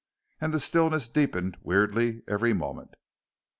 [0.39, 2.95] And the stillness deepened weirdly every moment.